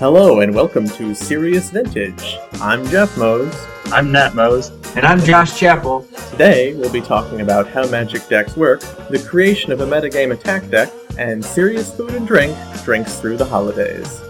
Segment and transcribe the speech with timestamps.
[0.00, 2.36] Hello and welcome to Serious Vintage.
[2.54, 3.54] I'm Jeff Mose.
[3.86, 4.70] I'm Nat Mose.
[4.96, 6.02] And I'm Josh Chappell.
[6.32, 10.68] Today we'll be talking about how magic decks work, the creation of a metagame attack
[10.68, 14.20] deck, and serious food and drink drinks through the holidays.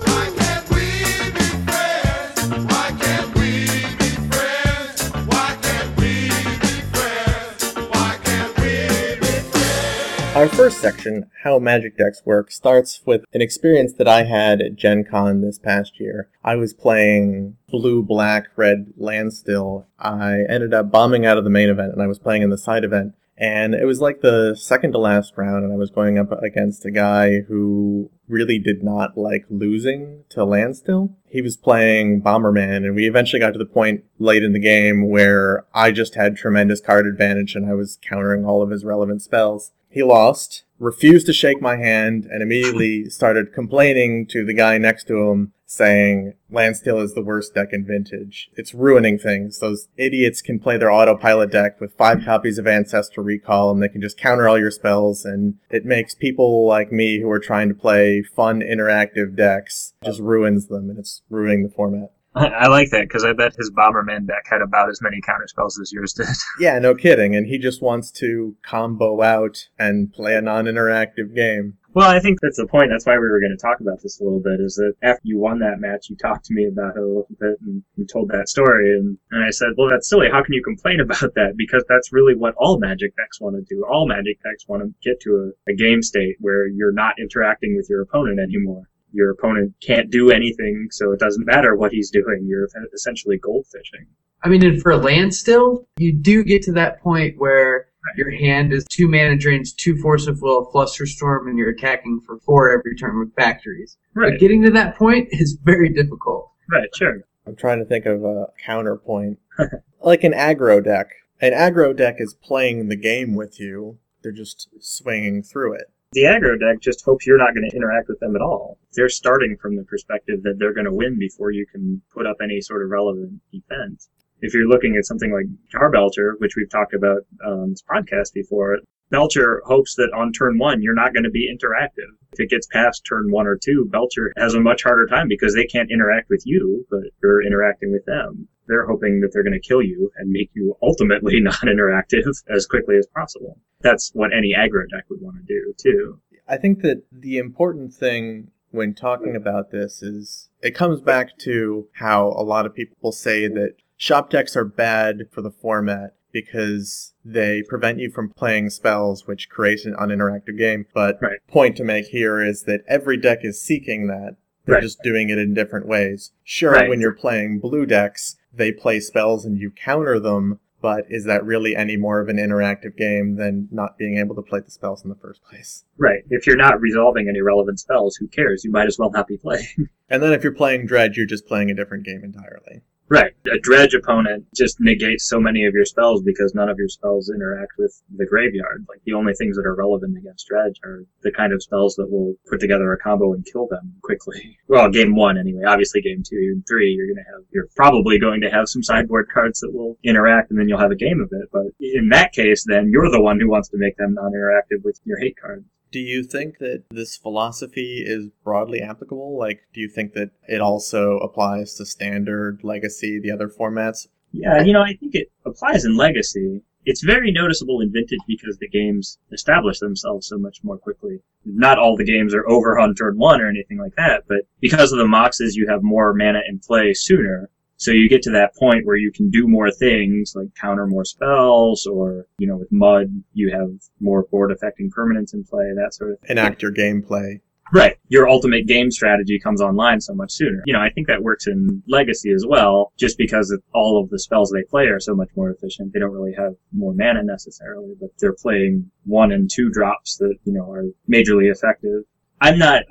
[10.34, 14.74] Our first section, How Magic Decks Work, starts with an experience that I had at
[14.74, 16.28] Gen Con this past year.
[16.42, 19.86] I was playing blue, black, red Landstill.
[19.96, 22.58] I ended up bombing out of the main event and I was playing in the
[22.58, 23.14] side event.
[23.36, 26.84] And it was like the second to last round, and I was going up against
[26.84, 31.16] a guy who really did not like losing to Landstill.
[31.28, 35.08] He was playing Bomberman, and we eventually got to the point late in the game
[35.08, 39.20] where I just had tremendous card advantage and I was countering all of his relevant
[39.22, 39.72] spells.
[39.94, 45.06] He lost, refused to shake my hand, and immediately started complaining to the guy next
[45.06, 48.50] to him, saying, Landstill is the worst deck in Vintage.
[48.56, 49.60] It's ruining things.
[49.60, 53.88] Those idiots can play their autopilot deck with five copies of Ancestral Recall, and they
[53.88, 57.68] can just counter all your spells, and it makes people like me who are trying
[57.68, 62.10] to play fun, interactive decks, just ruins them, and it's ruining the format.
[62.36, 65.78] I like that because I bet his Bomberman deck had about as many counter spells
[65.80, 66.26] as yours did.
[66.58, 71.78] Yeah, no kidding, and he just wants to combo out and play a non-interactive game.
[71.92, 72.88] well, I think that's the point.
[72.90, 74.58] That's why we were going to talk about this a little bit.
[74.58, 77.28] Is that after you won that match, you talked to me about it a little
[77.38, 80.26] bit and you told that story, and, and I said, well, that's silly.
[80.30, 81.54] How can you complain about that?
[81.56, 83.86] Because that's really what all Magic decks want to do.
[83.88, 87.76] All Magic decks want to get to a, a game state where you're not interacting
[87.76, 88.88] with your opponent anymore.
[89.14, 92.44] Your opponent can't do anything, so it doesn't matter what he's doing.
[92.46, 94.06] You're essentially goldfishing.
[94.42, 98.72] I mean, and for land still, you do get to that point where your hand
[98.72, 102.70] is two mana drains, two force of will, fluster storm, and you're attacking for four
[102.70, 103.96] every turn with factories.
[104.14, 104.32] Right.
[104.32, 106.50] But getting to that point is very difficult.
[106.70, 106.88] Right.
[106.94, 107.20] Sure.
[107.46, 109.38] I'm trying to think of a counterpoint.
[110.02, 111.08] like an aggro deck.
[111.40, 113.98] An aggro deck is playing the game with you.
[114.22, 115.90] They're just swinging through it.
[116.14, 118.78] The aggro deck just hopes you're not going to interact with them at all.
[118.92, 122.36] They're starting from the perspective that they're going to win before you can put up
[122.40, 124.08] any sort of relevant defense.
[124.40, 128.78] If you're looking at something like Charbelcher, which we've talked about on this podcast before,
[129.10, 132.10] Belcher hopes that on turn one you're not going to be interactive.
[132.32, 135.54] If it gets past turn one or two, Belcher has a much harder time because
[135.54, 138.48] they can't interact with you, but you're interacting with them.
[138.66, 142.96] They're hoping that they're going to kill you and make you ultimately non-interactive as quickly
[142.96, 143.58] as possible.
[143.82, 146.20] That's what any aggro deck would want to do too.
[146.48, 151.88] I think that the important thing when talking about this is it comes back to
[151.94, 157.14] how a lot of people say that shop decks are bad for the format because
[157.24, 160.84] they prevent you from playing spells which create an uninteractive game.
[160.92, 161.38] But Right.
[161.48, 164.36] point to make here is that every deck is seeking that.
[164.66, 164.82] They're Right.
[164.82, 166.32] just doing it in different ways.
[166.42, 166.88] Sure, Right.
[166.88, 171.44] when you're playing blue decks, they play spells and you counter them, but is that
[171.44, 175.02] really any more of an interactive game than not being able to play the spells
[175.04, 175.84] in the first place?
[175.98, 176.24] Right.
[176.30, 178.64] If you're not resolving any relevant spells, who cares?
[178.64, 179.66] You might as well not be playing.
[180.10, 182.82] And then if you're playing Dredge, you're just playing a different game entirely.
[183.08, 183.32] Right.
[183.52, 187.30] A dredge opponent just negates so many of your spells because none of your spells
[187.30, 188.86] interact with the graveyard.
[188.88, 192.10] Like the only things that are relevant against dredge are the kind of spells that
[192.10, 194.58] will put together a combo and kill them quickly.
[194.66, 195.62] Well, game one anyway.
[195.66, 199.28] Obviously game two and three, you're gonna have you're probably going to have some sideboard
[199.32, 201.48] cards that will interact and then you'll have a game of it.
[201.52, 204.98] But in that case, then you're the one who wants to make them non-interactive with
[205.04, 205.64] your hate card.
[205.94, 209.38] Do you think that this philosophy is broadly applicable?
[209.38, 214.08] Like, do you think that it also applies to standard, legacy, the other formats?
[214.32, 216.62] Yeah, you know, I think it applies in Legacy.
[216.84, 221.20] It's very noticeable in Vintage because the games establish themselves so much more quickly.
[221.44, 224.90] Not all the games are over on turn one or anything like that, but because
[224.90, 227.50] of the Moxes, you have more mana in play sooner.
[227.84, 231.04] So you get to that point where you can do more things, like counter more
[231.04, 233.68] spells, or, you know, with Mud, you have
[234.00, 236.30] more board affecting permanents in play, that sort of thing.
[236.30, 237.42] Enact your gameplay.
[237.74, 237.98] Right.
[238.08, 240.62] Your ultimate game strategy comes online so much sooner.
[240.64, 244.18] You know, I think that works in Legacy as well, just because all of the
[244.18, 245.92] spells they play are so much more efficient.
[245.92, 250.36] They don't really have more mana necessarily, but they're playing one and two drops that,
[250.44, 252.04] you know, are majorly effective.
[252.40, 252.84] I'm not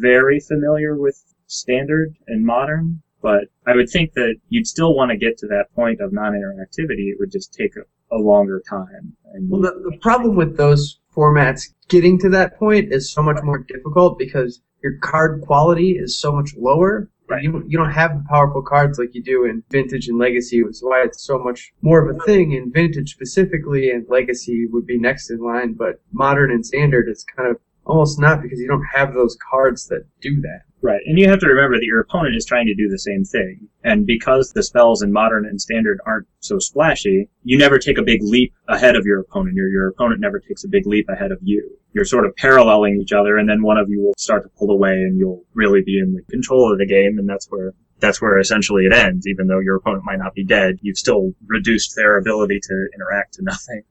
[0.00, 5.16] very familiar with standard and modern, but I would think that you'd still want to
[5.16, 7.10] get to that point of non-interactivity.
[7.10, 9.16] It would just take a, a longer time.
[9.32, 13.38] And Well, the, the problem with those formats getting to that point is so much
[13.42, 17.08] more difficult because your card quality is so much lower.
[17.28, 17.44] Right.
[17.44, 20.72] You, you don't have the powerful cards like you do in Vintage and Legacy, which
[20.72, 24.86] is why it's so much more of a thing in Vintage specifically, and Legacy would
[24.86, 25.72] be next in line.
[25.72, 29.86] But Modern and Standard, it's kind of almost not because you don't have those cards
[29.86, 30.62] that do that.
[30.84, 33.24] Right, and you have to remember that your opponent is trying to do the same
[33.24, 33.68] thing.
[33.84, 38.02] And because the spells in modern and standard aren't so splashy, you never take a
[38.02, 41.30] big leap ahead of your opponent, or your opponent never takes a big leap ahead
[41.30, 41.78] of you.
[41.92, 44.72] You're sort of paralleling each other, and then one of you will start to pull
[44.72, 48.20] away, and you'll really be in the control of the game, and that's where that's
[48.20, 49.28] where essentially it ends.
[49.28, 53.34] Even though your opponent might not be dead, you've still reduced their ability to interact
[53.34, 53.82] to nothing.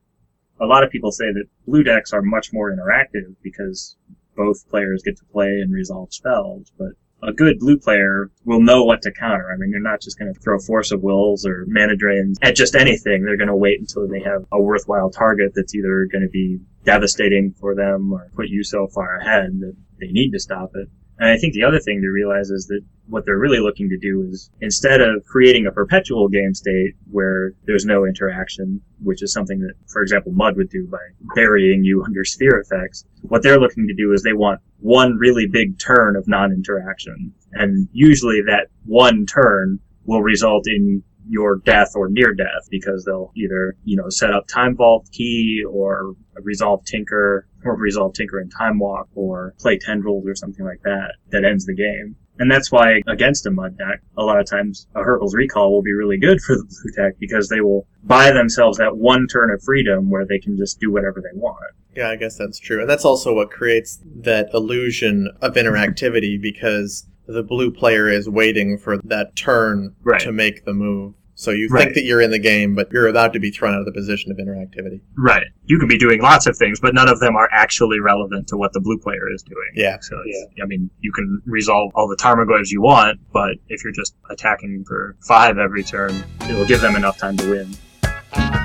[0.59, 3.95] A lot of people say that blue decks are much more interactive because
[4.41, 6.89] both players get to play and resolve spells, but
[7.23, 9.51] a good blue player will know what to counter.
[9.53, 12.55] I mean, they're not just going to throw Force of Wills or Mana Drains at
[12.55, 13.23] just anything.
[13.23, 16.59] They're going to wait until they have a worthwhile target that's either going to be
[16.83, 20.89] devastating for them or put you so far ahead that they need to stop it.
[21.21, 23.97] And I think the other thing to realize is that what they're really looking to
[23.99, 29.31] do is instead of creating a perpetual game state where there's no interaction, which is
[29.31, 30.97] something that, for example, Mud would do by
[31.35, 35.45] burying you under sphere effects, what they're looking to do is they want one really
[35.45, 37.31] big turn of non-interaction.
[37.51, 43.31] And usually that one turn will result in your death or near death because they'll
[43.37, 46.13] either, you know, set up Time Vault key or
[46.43, 51.13] resolve Tinker or resolve Tinker and Time Walk or play Tendrils or something like that
[51.29, 52.15] that ends the game.
[52.39, 55.81] And that's why against a mud deck, a lot of times a Hurkyl's Recall will
[55.83, 59.51] be really good for the blue deck because they will buy themselves that one turn
[59.51, 61.57] of freedom where they can just do whatever they want.
[61.95, 62.81] Yeah, I guess that's true.
[62.81, 68.77] And that's also what creates that illusion of interactivity because the blue player is waiting
[68.77, 70.19] for that turn Right.
[70.21, 71.13] to make the move.
[71.41, 71.85] So you Right.
[71.85, 73.91] think that you're in the game, but you're about to be thrown out of the
[73.91, 75.01] position of interactivity.
[75.17, 75.47] Right.
[75.65, 78.57] You could be doing lots of things, but none of them are actually relevant to
[78.57, 79.71] what the blue player is doing.
[79.73, 79.97] Yeah.
[80.01, 83.91] So, it's- I mean, you can resolve all the Tarmogoyfs you want, but if you're
[83.91, 86.13] just attacking for five every turn,
[86.47, 88.60] it'll give them enough time to win.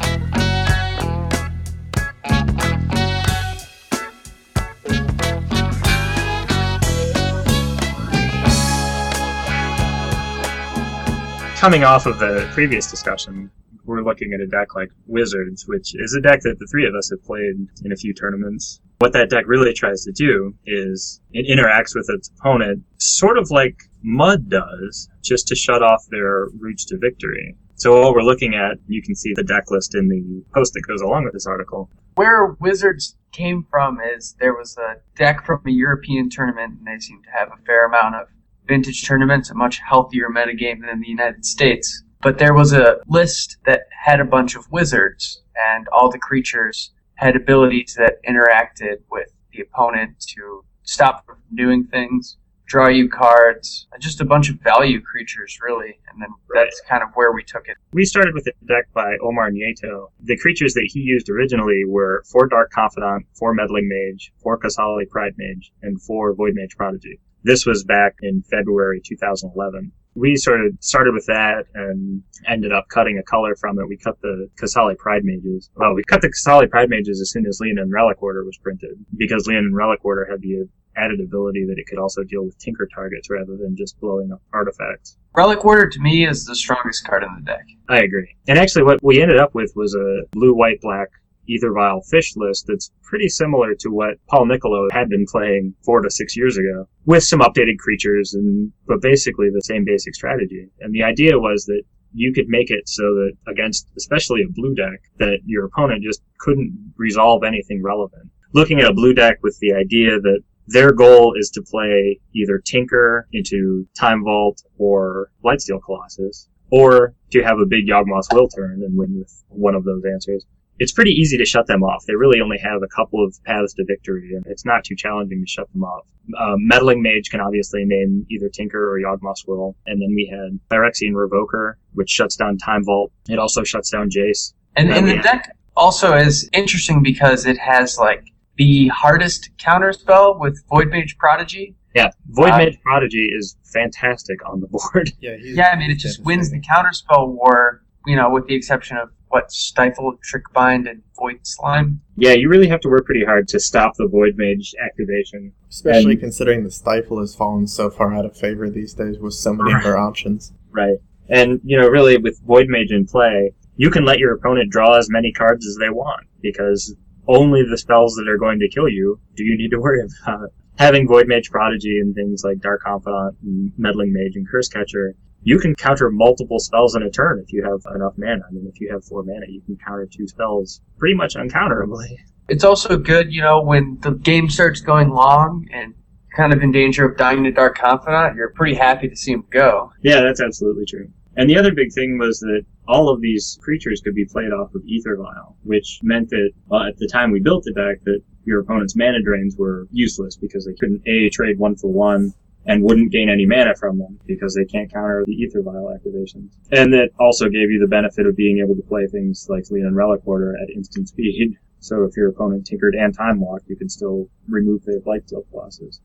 [11.66, 13.50] Coming off of the previous discussion,
[13.84, 16.94] we're looking at a deck like Wizards, which is a deck that the three of
[16.94, 18.80] us have played in a few tournaments.
[18.98, 23.50] What that deck really tries to do is it interacts with its opponent sort of
[23.50, 23.74] like
[24.04, 27.56] Mud does, just to shut off their routes to victory.
[27.74, 30.86] So what we're looking at, you can see the deck list in the post that
[30.86, 31.90] goes along with this article.
[32.14, 37.00] Where Wizards came from is there was a deck from a European tournament, and they
[37.00, 38.28] seem to have a fair amount of
[38.66, 42.02] vintage tournaments, a much healthier metagame than the United States.
[42.22, 46.92] But there was a list that had a bunch of wizards, and all the creatures
[47.14, 52.36] had abilities that interacted with the opponent to stop them from doing things,
[52.66, 55.98] draw you cards, just a bunch of value creatures, really.
[56.08, 57.76] And then that's kind of where we took it.
[57.92, 60.08] We started with a deck by Omar Nieto.
[60.20, 65.08] The creatures that he used originally were four Dark Confidant, four Meddling Mage, four Qasali
[65.08, 67.20] Pride Mage, and four Void Mage Prodigy.
[67.46, 69.92] This was back in February 2011.
[70.16, 73.86] We sort of started with that and ended up cutting a color from it.
[73.86, 75.70] We cut the Qasali Pride Mages.
[75.76, 78.98] Well, we cut the Qasali Pride Mages as soon as Leonin Relic Warder was printed
[79.16, 82.88] because Leonin Relic Warder had the added ability that it could also deal with Tinker
[82.92, 85.16] targets rather than just blowing up artifacts.
[85.36, 87.64] Relic Warder to me is the strongest card in the deck.
[87.88, 88.34] I agree.
[88.48, 91.10] And actually, what we ended up with was a blue, white, black
[91.46, 96.00] Ether Vial fish list that's pretty similar to what Paul Nicolo had been playing four
[96.02, 100.68] to six years ago, with some updated creatures and but basically the same basic strategy.
[100.80, 104.74] And the idea was that you could make it so that against especially a blue
[104.74, 108.30] deck that your opponent just couldn't resolve anything relevant.
[108.54, 112.58] Looking at a blue deck with the idea that their goal is to play either
[112.58, 118.82] Tinker into Time Vault or Blightsteel Colossus, or to have a big Yawgmoth's Will turn
[118.82, 120.44] and win with one of those answers.
[120.78, 122.04] It's pretty easy to shut them off.
[122.06, 125.42] They really only have a couple of paths to victory, and it's not too challenging
[125.44, 126.06] to shut them off.
[126.38, 130.58] Um, Meddling Mage can obviously name either Tinker or Yawgmoth's Will, and then we had
[130.70, 133.10] Phyrexian Revoker, which shuts down Time Vault.
[133.28, 134.52] It also shuts down Jace.
[134.76, 135.22] And, Yeah, and the yeah.
[135.22, 138.24] deck also is interesting because it has like
[138.56, 141.74] the hardest counter spell with Void Mage Prodigy.
[141.94, 145.12] Yeah, Void Uh, Mage Prodigy is fantastic on the board.
[145.20, 147.82] Yeah, Yeah, I mean it just wins the counter spell war.
[148.06, 152.00] You know, with the exception of what Stifle, Trickbind, and Void Slime.
[152.16, 155.52] yeah, you really have to work pretty hard to stop the Void Mage activation.
[155.68, 159.34] Especially and- considering the stifle has fallen so far out of favor these days with
[159.34, 160.52] so many of their options.
[160.70, 160.98] Right.
[161.28, 164.96] And, you know, really with Void Mage in play, you can let your opponent draw
[164.96, 166.94] as many cards as they want, because
[167.26, 170.50] only the spells that are going to kill you do you need to worry about.
[170.78, 175.14] Having Void Mage Prodigy and things like Dark Confidant and Meddling Mage and Curse Catcher,
[175.46, 178.42] you can counter multiple spells in a turn if you have enough mana.
[178.48, 182.16] I mean, if you have four mana, you can counter two spells pretty much uncounterably.
[182.48, 185.94] It's also good, you know, when the game starts going long and
[186.36, 189.44] kind of in danger of dying to Dark Confidant, you're pretty happy to see him
[189.50, 189.92] go.
[190.02, 191.08] Yeah, that's absolutely true.
[191.36, 194.74] And the other big thing was that all of these creatures could be played off
[194.74, 198.20] of Ether Vial, which meant that well, at the time we built the deck, that
[198.46, 202.32] your opponent's mana drains were useless because they couldn't a trade one for one
[202.66, 206.50] and wouldn't gain any mana from them because they can't counter the Ether Vial activations.
[206.72, 209.94] And that also gave you the benefit of being able to play things like Leonin
[209.94, 211.56] Relic Warder at instant speed.
[211.78, 216.00] So if your opponent tinkered and time walked, you could still remove their Blightsteel Colossus.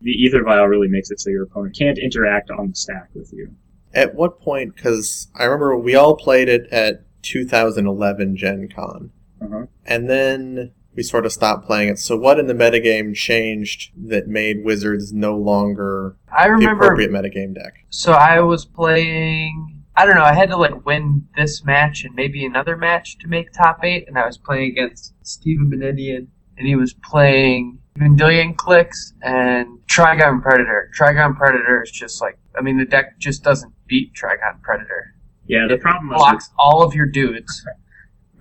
[0.00, 3.32] The Ether Vial really makes it so your opponent can't interact on the stack with
[3.32, 3.50] you.
[3.92, 4.74] At what point?
[4.76, 9.66] Because I remember we all played it at 2011 Gen Con, Uh-huh.
[9.86, 11.98] and then we sort of stopped playing it.
[11.98, 17.54] So what in the metagame changed that made Wizards no longer I the appropriate metagame
[17.54, 17.84] deck?
[17.90, 19.82] So I was playing.
[19.96, 20.24] I don't know.
[20.24, 24.06] I had to like win this match and maybe another match to make top eight,
[24.08, 26.26] and I was playing against Steven Benedian,
[26.58, 30.90] and he was playing Vendilion Clique and Trigon Predator.
[30.98, 35.14] Trigon Predator is just like, I mean, the deck just doesn't beat Trigon Predator.
[35.46, 37.64] Yeah, the It problem was blocks all of your dudes.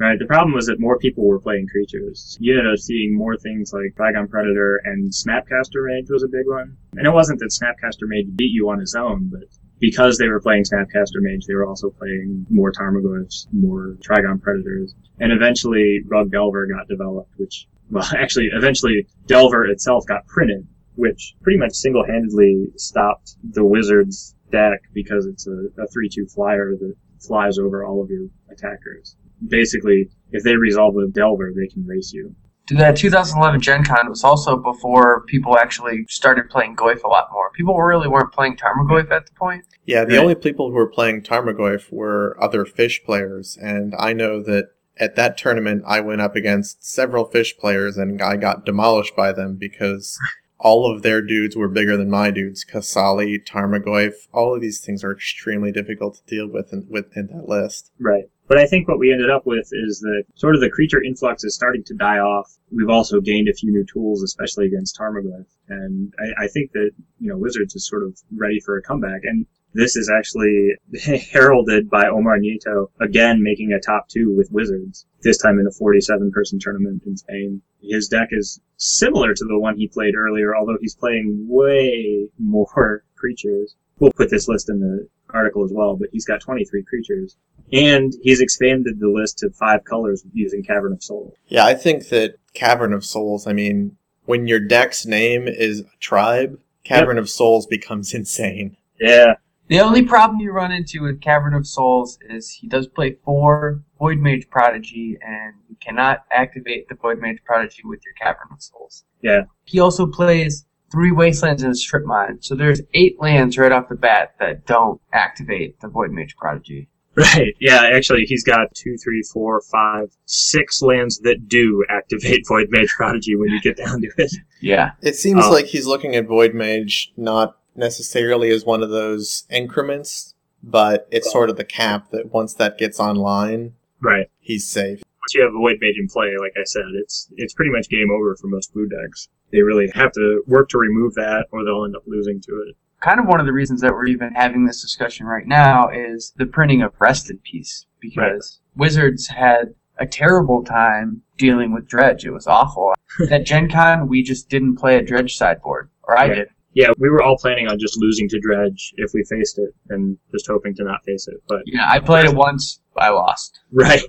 [0.03, 0.19] Right.
[0.19, 2.37] The problem was that more people were playing creatures.
[2.41, 6.45] You ended up seeing more things like Trigon Predator and Snapcaster Mage was a big
[6.45, 6.75] one.
[6.97, 9.47] And it wasn't that Snapcaster Mage beat you on his own, but
[9.79, 14.93] because they were playing Snapcaster Mage, they were also playing more Tarmogoyfs, more Trigon Predators.
[15.21, 21.33] And eventually Rug Delver got developed, which, well, actually, eventually Delver itself got printed, which
[21.41, 27.57] pretty much single-handedly stopped the Wizards deck because it's a, a 3-2 flyer that flies
[27.57, 29.15] over all of your attackers
[29.47, 32.35] basically, if they resolve with Delver, they can race you.
[32.69, 37.51] That 2011 Gen Con was also before people actually started playing Goyf a lot more.
[37.51, 39.65] People really weren't playing Tarmogoyf at the point.
[39.85, 40.21] Yeah, the Right.
[40.21, 45.15] only people who were playing Tarmogoyf were other fish players, and I know that at
[45.17, 49.57] that tournament I went up against several fish players and I got demolished by them
[49.59, 50.17] because
[50.59, 52.63] all of their dudes were bigger than my dudes.
[52.63, 57.27] Qasali, Tarmogoyf, all of these things are extremely difficult to deal with in, with in
[57.27, 57.91] that list.
[57.99, 58.25] Right.
[58.53, 61.43] But I think what we ended up with is that sort of the creature influx
[61.43, 62.55] is starting to die off.
[62.69, 65.47] We've also gained a few new tools, especially against Tarmogoyf.
[65.69, 69.21] And I, I think that, you know, Wizards is sort of ready for a comeback.
[69.23, 70.75] And this is actually
[71.31, 75.71] heralded by Omar Nieto, again making a top two with Wizards, this time in a
[75.71, 77.59] 47 person tournament in Spain.
[77.81, 83.03] His deck is similar to the one he played earlier, although he's playing way more
[83.15, 83.75] creatures.
[83.97, 87.35] We'll put this list in the article as well, but he's got 23 creatures.
[87.71, 91.33] And he's expanded the list to five colors using Cavern of Souls.
[91.47, 95.97] Yeah, I think that Cavern of Souls, I mean, when your deck's name is a
[95.99, 98.77] tribe, Cavern of Souls becomes insane.
[98.99, 99.35] Yeah,
[99.67, 103.81] The only problem you run into with Cavern of Souls is he does play four
[103.97, 108.61] Void Mage Prodigy, and you cannot activate the Void Mage Prodigy with your Cavern of
[108.61, 109.03] Souls.
[109.21, 109.43] Yeah.
[109.63, 113.89] He also plays three Wastelands and a Strip Mine, so there's eight lands right off
[113.89, 116.87] the bat that don't activate the Void Mage Prodigy.
[117.15, 117.53] right.
[117.59, 122.89] Yeah, actually, he's got two, three, four, five, six lands that do activate Void Mage
[122.95, 124.31] Prodigy when you get down to it.
[124.61, 124.91] Yeah.
[125.01, 125.51] It seems Oh.
[125.51, 131.31] like he's looking at Void Mage not necessarily as one of those increments, but it's
[131.31, 134.27] sort of the cap that once that gets online, Right.
[134.39, 134.99] he's safe.
[135.23, 137.89] Once you have a Void Mage in play, like I said, it's it's pretty much
[137.89, 139.29] game over for most blue decks.
[139.53, 142.75] They really have to work to remove that, or they'll end up losing to it.
[143.01, 146.33] Kind of one of the reasons that we're even having this discussion right now is
[146.37, 152.25] the printing of Rest in Peace, because Wizards had a terrible time dealing with Dredge.
[152.25, 152.93] It was awful.
[153.29, 156.35] At Gen Con, we just didn't play a Dredge sideboard, or I Right.
[156.35, 156.47] did.
[156.75, 160.17] Yeah, we were all planning on just losing to Dredge if we faced it, and
[160.31, 161.35] just hoping to not face it.
[161.47, 162.81] But Yeah, I played it once.
[162.97, 163.59] I lost.
[163.71, 164.01] Right.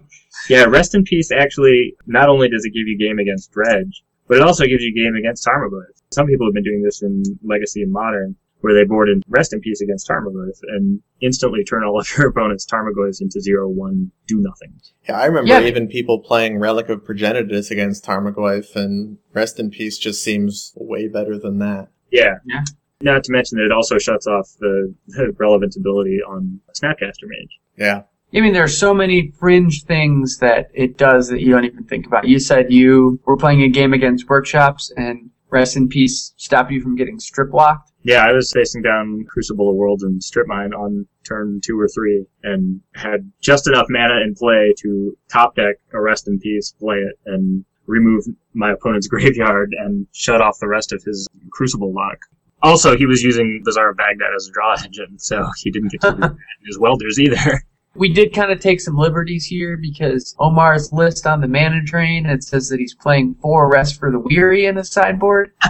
[0.49, 4.37] Yeah, Rest in Peace actually, not only does it give you game against Dredge, but
[4.37, 5.93] it also gives you game against Tarmogoyf.
[6.11, 9.53] Some people have been doing this in Legacy and Modern, where they board in Rest
[9.53, 14.11] in Peace against Tarmogoyf and instantly turn all of your opponent's Tarmogoyfs into zero one
[14.27, 14.73] do nothing.
[15.09, 15.67] Yeah, I remember Yeah.
[15.69, 21.09] even people playing Relic of Progenitus against Tarmogoyf, and Rest in Peace just seems way
[21.09, 21.89] better than that.
[22.11, 22.37] Yeah.
[22.47, 22.63] Yeah.
[23.03, 27.59] Not to mention that it also shuts off the, the relevant ability on Snapcaster Mage.
[27.77, 28.03] Yeah.
[28.35, 31.85] I mean, there are so many fringe things that it does that you don't even
[31.85, 32.27] think about.
[32.27, 36.81] You said you were playing a game against workshops, and Rest in Peace stopped you
[36.81, 37.93] from getting strip locked.
[38.03, 41.89] Yeah, I was facing down Crucible of Worlds and Strip Mine on turn two or
[41.89, 46.75] three and had just enough mana in play to top deck a Rest in Peace,
[46.79, 51.95] play it, and remove my opponent's graveyard and shut off the rest of his Crucible
[51.95, 52.19] lock.
[52.63, 56.01] Also, he was using Bazaar of Baghdad as a draw engine, so he didn't get
[56.01, 57.63] to do that in his welders either.
[57.97, 62.27] We did kind of take some liberties here because Omar's list on the mana drain
[62.27, 65.53] it says that he's playing four Rest for the Weary in his sideboard.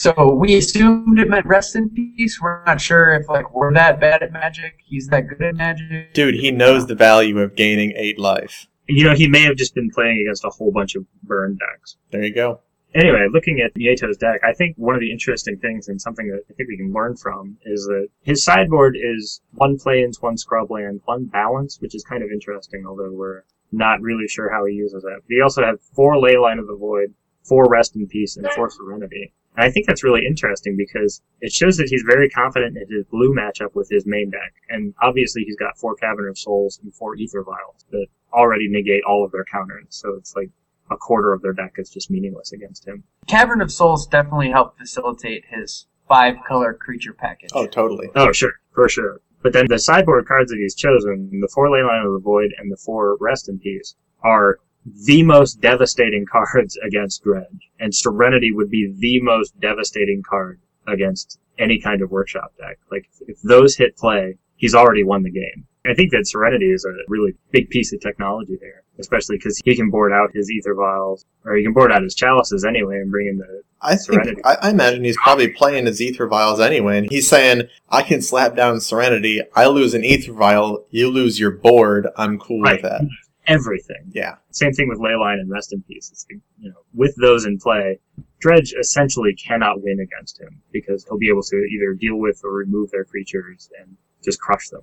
[0.00, 2.40] So we assumed it meant rest in peace.
[2.40, 4.76] We're not sure if like we're that bad at magic.
[4.82, 6.14] He's that good at magic.
[6.14, 8.66] Dude, he knows the value of gaining eight life.
[8.88, 11.98] You know, he may have just been playing against a whole bunch of burn decks.
[12.12, 12.60] There you go.
[12.94, 16.42] Anyway, looking at Nieto's deck, I think one of the interesting things and something that
[16.50, 21.00] I think we can learn from is that his sideboard is one plains, one scrubland,
[21.04, 25.02] one balance, which is kind of interesting, although we're not really sure how he uses
[25.04, 25.20] that.
[25.22, 28.70] But he also has four Leyline of the Void, four Rest in Peace, and four
[28.70, 29.32] Serenity.
[29.56, 33.04] And I think that's really interesting because it shows that he's very confident in his
[33.06, 34.52] blue matchup with his main deck.
[34.68, 39.02] And obviously he's got four Cavern of Souls and four Ether Vials that already negate
[39.04, 39.86] all of their counters.
[39.90, 40.50] So it's like
[40.90, 43.04] a quarter of their deck is just meaningless against him.
[43.26, 47.50] Cavern of Souls definitely helped facilitate his five color creature package.
[47.54, 48.08] Oh, totally.
[48.16, 49.20] Oh, sure, for sure.
[49.42, 52.70] But then the sideboard cards that he's chosen, the four Leyline of the Void and
[52.70, 54.58] the four Rest in Peace, are
[55.06, 57.70] the most devastating cards against Dredge.
[57.78, 62.78] And Serenity would be the most devastating card against any kind of workshop deck.
[62.90, 65.66] Like, if those hit play, he's already won the game.
[65.86, 69.74] I think that Serenity is a really big piece of technology there, especially because he
[69.74, 73.10] can board out his Ether Vials, or he can board out his Chalices anyway and
[73.10, 76.98] bring in the I think I, I imagine he's probably playing his ether vials anyway,
[76.98, 79.40] and he's saying, "I can slap down Serenity.
[79.56, 80.84] I lose an ether vial.
[80.90, 82.06] You lose your board.
[82.16, 82.82] I'm cool Right.
[82.82, 83.00] with that."
[83.46, 84.10] everything.
[84.12, 86.10] Yeah, Same thing with Leyline and Rest in Peace.
[86.12, 87.98] It's, you know, with those in play,
[88.38, 92.52] Dredge essentially cannot win against him because he'll be able to either deal with or
[92.52, 94.82] remove their creatures and just crush them.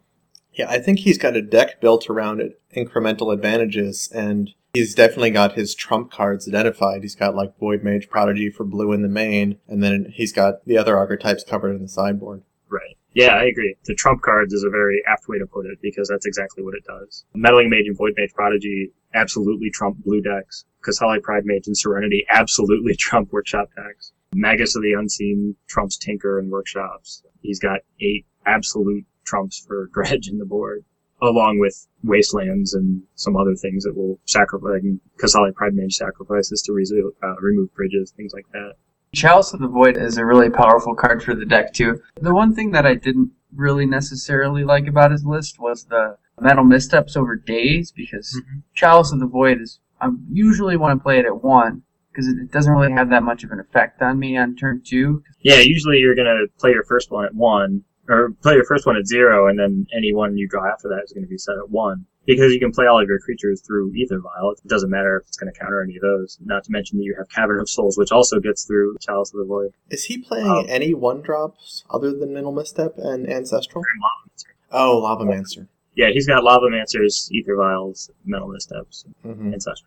[0.58, 0.70] Yeah.
[0.70, 5.54] I think he's got a deck built around it, incremental advantages, and he's definitely got
[5.54, 7.04] his trump cards identified.
[7.04, 10.66] He's got like Void Mage Prodigy for blue in the main, and then he's got
[10.66, 12.44] the other archetypes covered in the sideboard.
[12.70, 12.98] Right.
[13.14, 13.76] Yeah, I agree.
[13.86, 16.76] The trump cards is a very apt way to put it because that's exactly what
[16.76, 17.26] it does.
[17.34, 20.66] Meddling Mage and Void Mage Prodigy absolutely trump blue decks.
[20.86, 24.12] Qasali Pride Mage and Serenity absolutely trump workshop decks.
[24.34, 27.24] Magus of the Unseen trumps Tinker and workshops.
[27.42, 30.84] He's got eight absolute trumps for Dredge in the board,
[31.22, 34.82] along with Wastelands and some other things that will sacrifice.
[35.22, 38.74] Qasali Pride Mage sacrifices to resu- uh, remove bridges, things like that.
[39.14, 42.02] Chalice of the Void is a really powerful card for the deck too.
[42.22, 46.66] The one thing that I didn't really necessarily like about his list was the mental
[46.66, 48.64] missteps over Daze because Mhm.
[48.74, 52.38] Chalice of the Void is I usually want to play it at one because it
[52.38, 55.24] it doesn't really have that much of an effect on me on turn two.
[55.42, 58.96] Yeah, usually you're gonna play your first one at one, or play your first one
[58.98, 61.70] at zero, and then any one you draw after that is gonna be set at
[61.70, 62.06] one.
[62.26, 64.52] Because you can play all of your creatures through Ether Vial.
[64.52, 66.38] It doesn't matter if it's gonna counter any of those.
[66.44, 69.40] Not to mention that you have Cavern of Souls, which also gets through Chalice of
[69.40, 69.72] the Void.
[69.90, 70.66] Is he playing Oh.
[70.68, 73.82] any one drops other than Mental Misstep and Ancestral?
[73.94, 74.52] And Lavamancer.
[74.72, 75.68] Oh, Lava Mancer.
[75.96, 79.80] Yeah, he's got Lava Mancers, Ether Vials, Mental Missteps, hmm and such.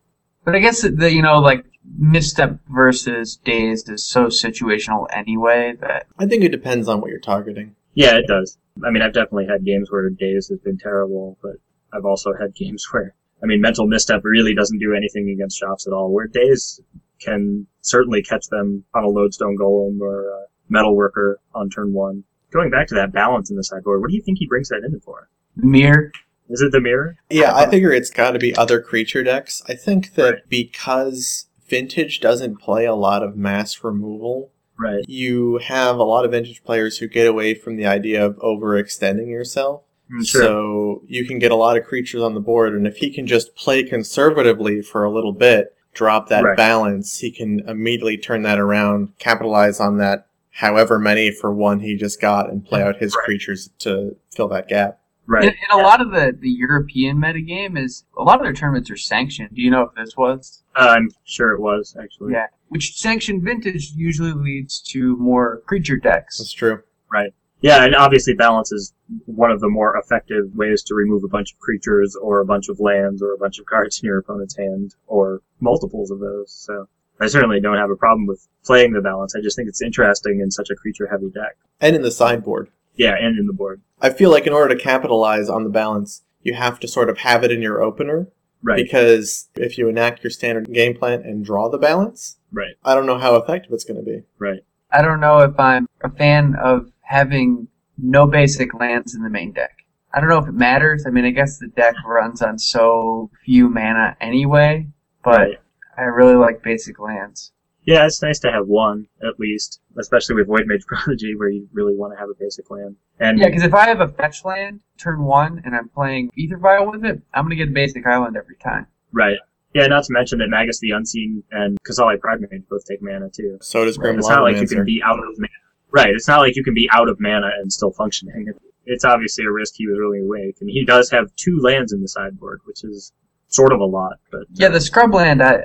[0.42, 1.66] But I guess the you know like
[1.98, 7.20] misstep versus dazed is so situational anyway that I think it depends on what you're
[7.20, 7.76] targeting.
[7.94, 8.58] Yeah, it does.
[8.84, 11.56] I mean, I've definitely had games where Daze has been terrible, but
[11.92, 15.86] I've also had games where, I mean, Mental Misstep really doesn't do anything against shops
[15.86, 16.80] at all, where Daze
[17.20, 22.24] can certainly catch them on a Lodestone Golem or a Metal Worker on turn one.
[22.52, 24.82] Going back to that balance in the sideboard, what do you think he brings that
[24.84, 25.28] in for?
[25.56, 26.12] mirror
[26.48, 27.16] Is it the mirror?
[27.28, 29.62] Yeah, I figure it's got to be other creature decks.
[29.68, 30.48] I think that Right.
[30.48, 34.50] because Vintage doesn't play a lot of mass removal,
[34.80, 35.04] Right.
[35.08, 39.28] you have a lot of Vintage players who get away from the idea of overextending
[39.28, 39.82] yourself.
[40.12, 40.42] Mm, Sure.
[40.42, 43.26] So you can get a lot of creatures on the board, and if he can
[43.26, 46.56] just play conservatively for a little bit, drop that Right.
[46.56, 51.94] balance, he can immediately turn that around, capitalize on that however many for one he
[51.96, 53.24] just got, and play out his Right.
[53.24, 54.98] creatures to fill that gap.
[55.26, 55.44] right.
[55.44, 58.90] And, and a lot of the, the European metagame is a lot of their tournaments
[58.90, 59.50] are sanctioned.
[59.54, 60.64] Do you know if this was?
[60.74, 62.32] Uh, I'm sure it was, actually.
[62.32, 62.46] Yeah.
[62.70, 66.38] Which sanctioned vintage usually leads to more creature decks.
[66.38, 66.82] That's true.
[67.12, 67.32] Right.
[67.62, 68.94] Yeah, and obviously balance is
[69.26, 72.68] one of the more effective ways to remove a bunch of creatures or a bunch
[72.68, 76.52] of lands or a bunch of cards in your opponent's hand or multiples of those.
[76.52, 76.88] So
[77.20, 79.34] I certainly don't have a problem with playing the balance.
[79.36, 81.56] I just think it's interesting in such a creature heavy deck.
[81.80, 82.70] And in the sideboard.
[82.94, 83.82] Yeah, and in the board.
[84.00, 87.18] I feel like in order to capitalize on the balance, you have to sort of
[87.18, 88.28] have it in your opener.
[88.62, 88.76] Right.
[88.76, 92.74] Because if you enact your standard game plan and draw the balance, Right.
[92.84, 94.22] I don't know how effective it's going to be.
[94.38, 94.60] Right.
[94.92, 99.52] I don't know if I'm a fan of having no basic lands in the main
[99.52, 99.76] deck.
[100.12, 101.04] I don't know if it matters.
[101.06, 104.88] I mean, I guess the deck runs on so few mana anyway,
[105.22, 105.58] but Right.
[105.96, 107.52] I really like basic lands.
[107.84, 111.68] Yeah, it's nice to have one at least, especially with Void Mage Prodigy, where you
[111.72, 112.96] really want to have a basic land.
[113.20, 116.58] And Yeah, because if I have a fetch land turn one and I'm playing Ether
[116.58, 118.86] Vial with it, I'm gonna get a basic island every time.
[119.12, 119.38] right,
[119.72, 123.28] Yeah, not to mention that Magus the Unseen and Qasali Pride Mage both take mana
[123.30, 123.58] too.
[123.60, 125.48] So does Grim It's not like you can be out of mana.
[125.92, 128.46] Right, it's not like you can be out of mana and still functioning.
[128.86, 132.00] It's obviously a risk he was really awake, and he does have two lands in
[132.00, 133.12] the sideboard, which is
[133.48, 134.18] sort of a lot.
[134.30, 135.62] But Yeah, the scrubland, I,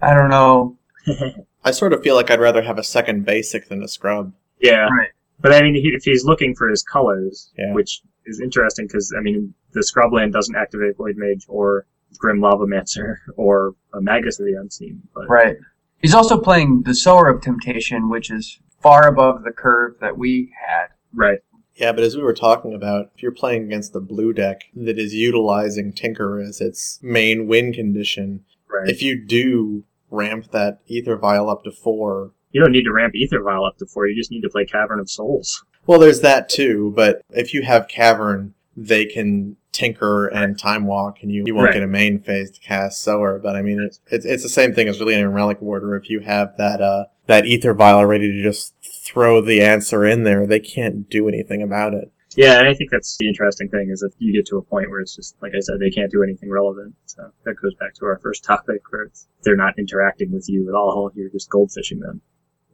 [0.00, 0.78] I, I don't know.
[1.64, 4.32] I sort of feel like I'd rather have a second basic than a scrub.
[4.60, 5.08] yeah, Right.
[5.40, 7.72] But I mean, he, if he's looking for his colors, Yeah.
[7.74, 11.84] which is interesting because I mean, the Scrubland doesn't activate Void Mage or
[12.18, 15.02] Grim Lavamancer or a Magus of the Unseen.
[15.14, 15.56] But Right.
[16.00, 20.52] He's also playing the Sower of Temptation, which is far above the curve that we
[20.68, 20.88] had.
[21.14, 21.38] right,
[21.74, 24.98] Yeah, but as we were talking about, if you're playing against the blue deck that
[24.98, 28.88] is utilizing Tinker as its main win condition, right.
[28.88, 33.14] if you do ramp that Ether Vial up to four, you don't need to ramp
[33.14, 34.06] Ether Vial up to four.
[34.06, 35.64] You just need to play Cavern of Souls.
[35.86, 41.18] well, there's that too, but if you have Cavern, they can Tinker and Time Walk,
[41.22, 41.74] and you, you won't Right.
[41.74, 43.38] get a main phase to cast Sower.
[43.38, 45.96] But I mean, it's, it's, it's the same thing as really in Relic Warder.
[45.96, 50.22] If you have that, uh, that Ether Vial ready to just throw the answer in
[50.22, 52.10] there, they can't do anything about it.
[52.36, 54.90] Yeah, and I think that's the interesting thing is that you get to a point
[54.90, 56.94] where it's just like I said, they can't do anything relevant.
[57.06, 60.68] So that goes back to our first topic, where it's, they're not interacting with you
[60.68, 61.12] at all.
[61.14, 62.20] You're just goldfishing them.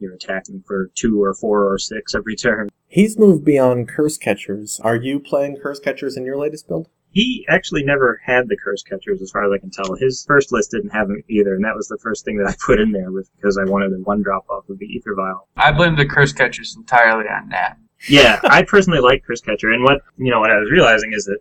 [0.01, 2.69] You're attacking for two or four or six every turn.
[2.87, 4.79] He's moved beyond Curse Catchers.
[4.83, 6.89] Are you playing Curse Catchers in your latest build?
[7.11, 9.95] He actually never had the curse catchers, as far as I can tell.
[9.95, 12.55] His first list didn't have them either, and that was the first thing that I
[12.65, 15.47] put in there with because I wanted a one drop off of the ether vial.
[15.57, 17.77] I blame the Curse Catchers entirely on that.
[18.09, 21.25] Yeah, I personally like curse catcher, and what you know what I was realizing is
[21.25, 21.39] that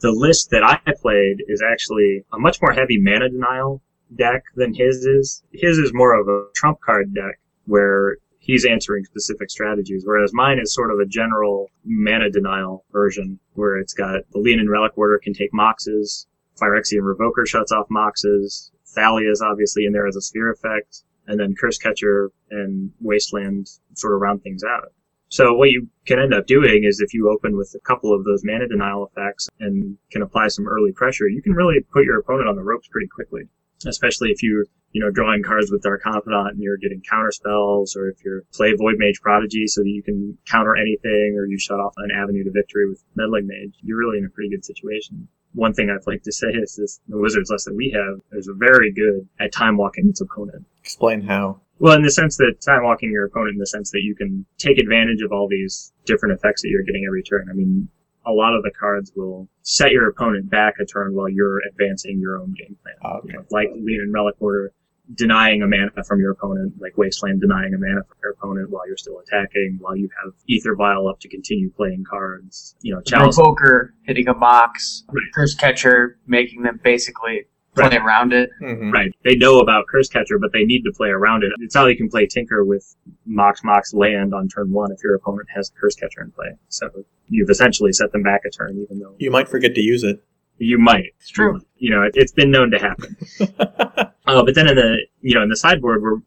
[0.00, 3.80] the list that I played is actually a much more heavy mana denial
[4.14, 5.42] deck than his is.
[5.52, 10.58] His is more of a trump card deck where he's answering specific strategies, whereas mine
[10.58, 15.18] is sort of a general mana denial version where it's got the Leonin Relic Warder
[15.18, 16.26] can take Moxes,
[16.60, 21.38] Phyrexian Revoker shuts off Moxes, Thalia is obviously in there as a sphere effect, and
[21.38, 24.92] then Curse Catcher and Wasteland sort of round things out.
[25.28, 28.24] So what you can end up doing is if you open with a couple of
[28.24, 32.18] those mana denial effects and can apply some early pressure, you can really put your
[32.18, 33.48] opponent on the ropes pretty quickly.
[33.86, 37.96] Especially if you're, you know, drawing cards with Dark Confidant and you're getting counter spells,
[37.96, 41.58] or if you're play Void Mage Prodigy so that you can counter anything, or you
[41.58, 44.64] shut off an avenue to victory with Meddling Mage, you're really in a pretty good
[44.64, 45.28] situation.
[45.54, 48.48] One thing I'd like to say is this, the Wizards list that we have is
[48.56, 50.64] very good at time walking its opponent.
[50.82, 51.60] Explain how.
[51.78, 54.46] Well, in the sense that time walking your opponent, in the sense that you can
[54.56, 57.48] take advantage of all these different effects that you're getting every turn.
[57.50, 57.88] I mean,
[58.26, 62.18] a lot of the cards will set your opponent back a turn while you're advancing
[62.20, 62.94] your own game plan.
[63.04, 63.28] Ah, Okay.
[63.28, 64.72] You know, like Leonin Relic Warder,
[65.14, 68.86] denying a mana from your opponent, like Wasteland denying a mana from your opponent while
[68.86, 72.76] you're still attacking, while you have Ether Vial up to continue playing cards.
[72.80, 73.36] You know, Chalice.
[73.38, 75.22] Revoker hitting a box, Right.
[75.34, 78.00] Curse Catcher making them basically play Right.
[78.00, 78.50] around it.
[78.62, 78.90] Mm-hmm.
[78.90, 79.12] Right.
[79.24, 81.52] They know about Curse Catcher, but they need to play around it.
[81.60, 82.94] It's not like you can play Tinker with
[83.26, 86.48] Mox Mox land on turn one if your opponent has Curse Catcher in play.
[86.68, 86.90] So
[87.28, 90.22] you've essentially set them back a turn, even though You might forget to use it.
[90.58, 91.06] you might.
[91.18, 91.60] It's true.
[91.76, 93.16] You know, it, it's been known to happen.
[94.24, 96.18] Uh, but then in the you know in the sideboard, we're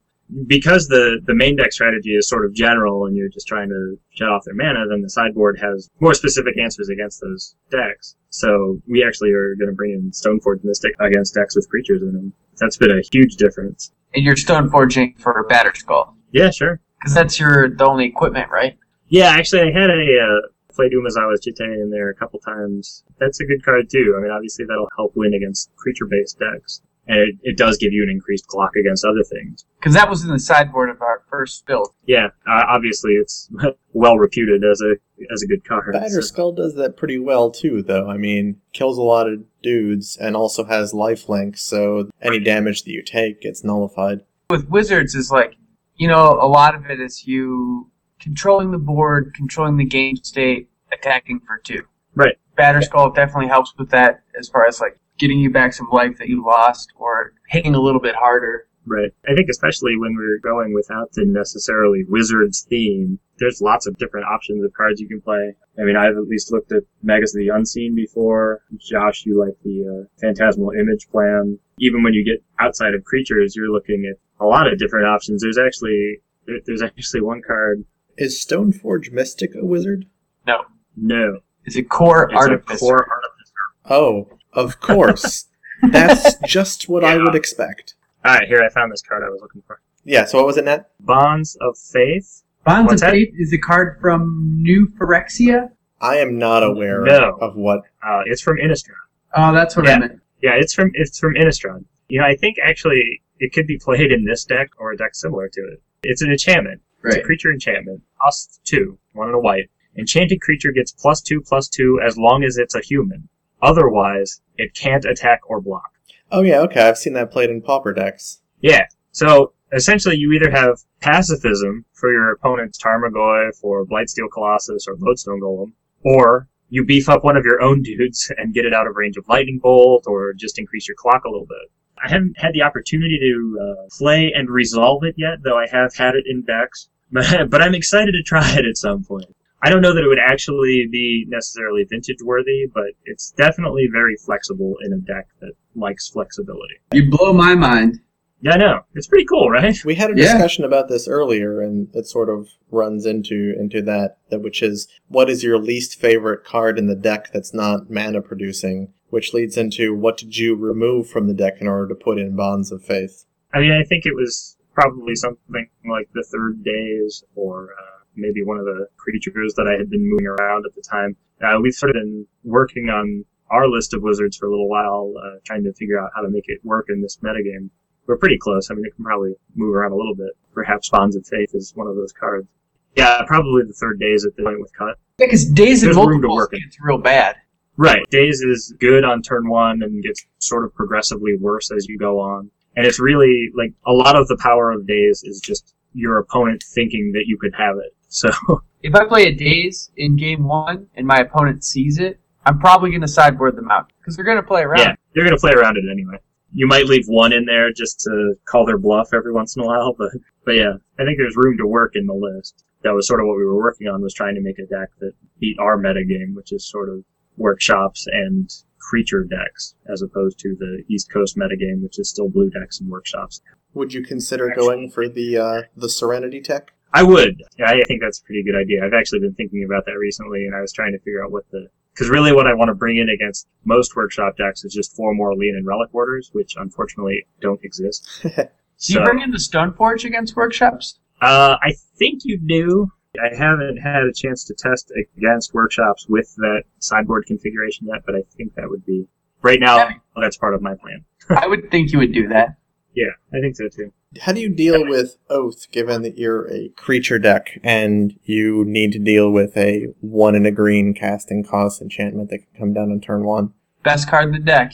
[0.47, 3.97] because the the main deck strategy is sort of general, and you're just trying to
[4.09, 4.87] shut off their mana.
[4.89, 8.15] Then the sideboard has more specific answers against those decks.
[8.29, 12.13] So we actually are going to bring in Stoneforge Mystic against decks with creatures in
[12.13, 12.33] them.
[12.59, 13.91] That's been a huge difference.
[14.13, 16.13] And you're stone forging for a Batterskull.
[16.31, 16.81] Yeah, sure.
[16.99, 18.77] Because that's your the only equipment, right?
[19.07, 23.03] Yeah, actually, I had a uh, played Umezawa's Jitte in there a couple times.
[23.19, 24.15] That's a good card too.
[24.17, 28.03] I mean, obviously that'll help win against creature-based decks, and it, it does give you
[28.03, 29.65] an increased clock against other things.
[29.79, 31.89] Because that was in the sideboard of our first build.
[32.05, 33.49] Yeah, uh, obviously it's
[33.93, 34.95] well reputed as a
[35.31, 35.93] as a good card.
[35.93, 38.09] Batter so- Skull does that pretty well too, though.
[38.09, 42.91] I mean, kills a lot of dudes and also has lifelink, so any damage that
[42.91, 44.21] you take gets nullified.
[44.49, 45.55] With Wizards is like,
[45.95, 47.89] you know, a lot of it is you
[48.19, 51.83] controlling the board, controlling the game state, attacking for two.
[52.15, 52.35] Right.
[52.57, 56.27] Batterskull definitely helps with that as far as like getting you back some life that
[56.27, 58.67] you lost or hitting a little bit harder.
[58.87, 59.11] Right.
[59.27, 64.27] I think especially when we're going without the necessarily Wizards theme, there's lots of different
[64.27, 65.55] options of cards you can play.
[65.79, 68.61] I mean, I've at least looked at Magus of the Unseen before.
[68.77, 71.57] Josh, you like the uh, Phantasmal Image plan.
[71.79, 75.41] Even when you get outside of creatures, you're looking at a lot of different options.
[75.41, 76.21] There's actually
[76.65, 77.83] there's actually one card.
[78.17, 80.05] Is Stoneforge Mystic a wizard?
[80.45, 80.63] No.
[80.95, 82.75] No, Is it Kor it's artificer?
[82.75, 83.53] a Kor artificer.
[83.89, 85.45] Oh, of course.
[85.89, 87.95] That's just what I would expect.
[88.23, 89.81] All right, here I found this card I was looking for.
[90.03, 90.89] Yeah, so what was it, Nat?
[90.99, 92.43] Bonds of Faith.
[92.63, 93.11] Bonds What's of that?
[93.13, 95.69] Faith is a card from New Phyrexia.
[96.01, 97.37] I am not aware No.
[97.41, 97.81] of what.
[98.05, 98.95] Uh, it's from Innistrad.
[99.35, 99.95] Oh, that's what Yeah.
[99.95, 100.21] I meant.
[100.41, 101.83] Yeah, it's from it's from Innistrad.
[102.09, 105.13] You know, I think actually it could be played in this deck or a deck
[105.15, 105.81] similar to it.
[106.03, 106.81] It's an enchantment.
[107.03, 108.01] It's a creature enchantment.
[108.21, 109.69] Costs two, one and a white.
[109.97, 113.27] Enchanted creature gets plus two, plus two as long as it's a human.
[113.61, 115.91] Otherwise, it can't attack or block.
[116.31, 116.81] Oh yeah, okay.
[116.81, 118.41] I've seen that played in pauper decks.
[118.61, 118.85] Yeah.
[119.11, 125.41] So essentially, you either have pacifism for your opponent's Tarmogoyf or Blightsteel Colossus or Lodestone
[125.41, 128.95] Golem, or you beef up one of your own dudes and get it out of
[128.95, 131.71] range of Lightning Bolt, or just increase your clock a little bit.
[132.03, 135.95] I haven't had the opportunity to uh, play and resolve it yet, though I have
[135.95, 136.89] had it in decks.
[137.11, 139.33] but I'm excited to try it at some point.
[139.65, 144.15] I don't know that it would actually be necessarily vintage worthy, but it's definitely very
[144.15, 146.75] flexible in a deck that likes flexibility.
[146.93, 147.99] You blow my mind.
[148.41, 148.81] Yeah, I know.
[148.93, 149.75] It's pretty cool, right?
[149.83, 150.33] We had a Yeah.
[150.33, 154.87] discussion about this earlier, and it sort of runs into into that, that which is
[155.07, 159.57] what is your least favorite card in the deck that's not mana producing, which leads
[159.57, 162.83] into what did you remove from the deck in order to put in Bonds of
[162.83, 163.25] Faith.
[163.51, 168.43] I mean, I think it was probably something like the third Daze or uh, maybe
[168.43, 171.15] one of the creatures that I had been moving around at the time.
[171.41, 175.13] Uh, we've sort of been working on our list of wizards for a little while,
[175.17, 177.69] uh, trying to figure out how to make it work in this metagame.
[178.07, 178.69] We're pretty close.
[178.69, 180.31] I mean, it can probably move around a little bit.
[180.53, 182.47] Perhaps Bonds of Faith is one of those cards.
[182.95, 184.97] Yeah, probably the third Daze at the point with cut.
[185.17, 186.59] Because Daze and There's room to work in.
[186.61, 187.35] gets real bad.
[187.77, 188.05] Right.
[188.09, 192.19] Daze is good on turn one and gets sort of progressively worse as you go
[192.19, 192.49] on.
[192.77, 196.63] And it's really like a lot of the power of Daze is just your opponent
[196.73, 197.93] thinking that you could have it.
[198.07, 198.29] So
[198.85, 202.91] If I play a Daze in game one and my opponent sees it, I'm probably
[202.91, 204.79] going to sideboard them out because they're going to play around.
[204.79, 206.17] yeah, you're gonna play around it anyway.
[206.53, 209.65] You might leave one in there just to call their bluff every once in a
[209.65, 210.11] while, but
[210.45, 212.63] but yeah, I think there's room to work in the list.
[212.83, 214.89] That was sort of what we were working on was trying to make a deck
[214.99, 217.03] that beat our meta game, which is sort of
[217.37, 222.51] workshops and creature decks, as opposed to the East Coast metagame, which is still blue
[222.51, 223.41] decks and workshops.
[223.73, 226.71] Would you consider going for the uh, the Serenity tech?
[226.95, 227.43] I would.
[227.59, 228.85] Yeah, I think that's a pretty good idea.
[228.85, 231.43] I've actually been thinking about that recently, and I was trying to figure out what
[231.51, 234.95] the because really what I want to bring in against most workshop decks is just
[234.95, 238.07] four more Leonin Relic Warders, which unfortunately don't exist.
[238.23, 240.99] Do you bring in the Stoneforge against workshops?
[241.21, 242.91] uh, I think you do.
[243.17, 248.15] I haven't had a chance to test against workshops with that sideboard configuration yet, but
[248.15, 249.07] I think that would be
[249.41, 249.77] right now.
[249.77, 249.91] Yeah.
[250.17, 251.05] That's part of my plan.
[251.29, 252.57] I would think you would do that.
[252.95, 253.91] Yeah, I think so too.
[254.21, 258.93] How do you deal with Oath, given that you're a creature deck and you need
[258.93, 262.91] to deal with a one and a green casting cost enchantment that can come down
[262.91, 263.53] on turn one?
[263.83, 264.73] Best card in the deck.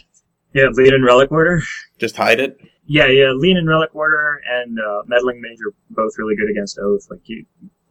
[0.54, 1.64] Yeah, Leonin Relic Warder.
[1.98, 2.60] Just hide it.
[2.86, 7.08] Yeah, yeah, Leonin Relic Warder and uh, Meddling Mage are both really good against Oath.
[7.10, 7.46] Like you,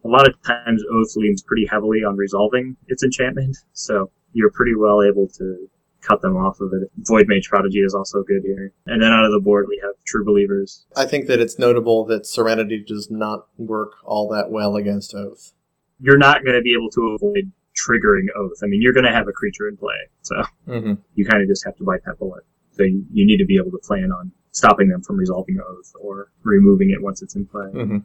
[0.05, 4.75] a lot of times Oath leans pretty heavily on resolving its enchantment, so you're pretty
[4.75, 5.69] well able to
[6.01, 6.89] cut them off of it.
[6.97, 8.73] Void Mage Prodigy is also good here.
[8.87, 10.85] And then out of the board we have True Believers.
[10.95, 15.53] I think that it's notable that Serenity does not work all that well against Oath.
[15.99, 17.51] You're not going to be able to avoid
[17.87, 18.57] triggering Oath.
[18.63, 20.35] I mean, you're going to have a creature in play, so
[20.67, 20.93] Mm-hmm.
[21.15, 22.43] you kind of just have to bite that bullet.
[22.71, 25.93] So you, you need to be able to plan on stopping them from resolving Oath
[25.99, 27.67] or removing it once it's in play.
[27.73, 27.97] Mm-hmm.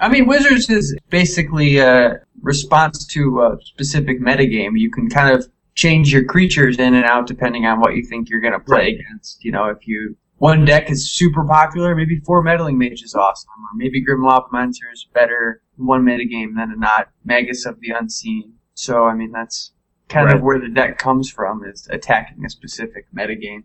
[0.00, 4.72] I mean, Wizards is basically a response to a specific metagame.
[4.78, 8.28] You can kind of change your creatures in and out depending on what you think
[8.28, 8.94] you're going to play Right.
[8.94, 9.44] against.
[9.44, 13.50] You know, if you one deck is super popular, maybe four meddling mage is awesome,
[13.50, 17.90] or maybe Grim Lavamancer is better in one metagame than a not Magus of the
[17.90, 18.54] Unseen.
[18.74, 19.72] So, I mean, that's
[20.08, 23.62] kind of where the deck comes from is attacking a specific metagame.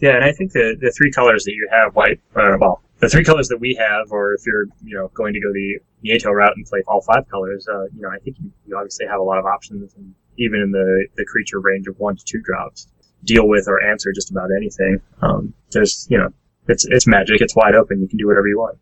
[0.00, 3.08] Yeah, and I think the the three colors that you have, white, uh, well, the
[3.08, 6.32] three colors that we have, or if you're you know going to go the Nieto
[6.34, 9.20] route and play all five colors, uh, you know, I think you, you obviously have
[9.20, 12.40] a lot of options, and even in the the creature range of one to two
[12.40, 12.88] drops,
[13.24, 15.00] deal with or answer just about anything.
[15.20, 16.28] Um, there's you know,
[16.68, 18.78] it's it's magic, it's wide open, you can do whatever you want.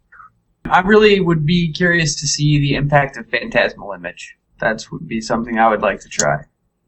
[0.64, 4.36] I really would be curious to see the impact of Phantasmal Image.
[4.60, 6.36] That would be something I would like to try.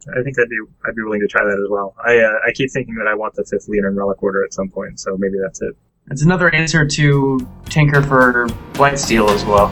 [0.08, 1.94] I think I'd be I'd be willing to try that as well.
[2.04, 4.68] I uh, I keep thinking that I want the fifth Leonin Relic Warder at some
[4.68, 5.76] point, so maybe that's it.
[6.10, 9.68] It's another answer to Tinker for Blightsteel as well.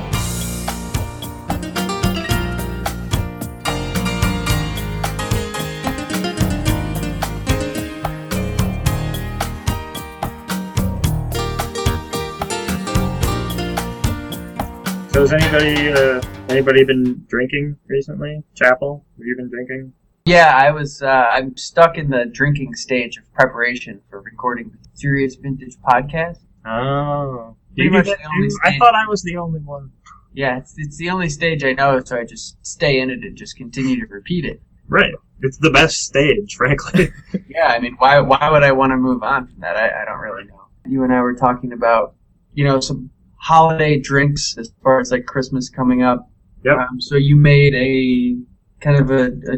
[15.20, 18.42] So has anybody uh, anybody been drinking recently?
[18.54, 19.92] Chappell, have you been drinking?
[20.24, 21.02] Yeah, I was.
[21.02, 26.38] Uh, I'm stuck in the drinking stage of preparation for recording the Serious Vintage podcast.
[26.64, 28.56] Oh, Pretty much the only too?
[28.64, 29.92] I thought I was the only one.
[30.32, 33.36] Yeah, it's, it's the only stage I know, so I just stay in it and
[33.36, 34.62] just continue to repeat it.
[34.88, 37.10] Right, it's the best stage, frankly.
[37.46, 39.76] Yeah, I mean, why why would I want to move on from that?
[39.76, 40.62] I, I don't really know.
[40.86, 42.14] you and I were talking about,
[42.54, 46.30] you know, some holiday drinks as far as like Christmas coming up.
[46.64, 46.76] Yep.
[46.76, 48.36] Um, so you made a
[48.80, 49.56] kind of a, a